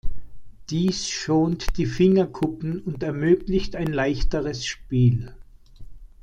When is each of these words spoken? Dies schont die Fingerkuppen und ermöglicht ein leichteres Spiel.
Dies 0.71 1.07
schont 1.09 1.77
die 1.77 1.85
Fingerkuppen 1.85 2.79
und 2.81 3.03
ermöglicht 3.03 3.75
ein 3.75 3.93
leichteres 3.93 4.65
Spiel. 4.65 5.35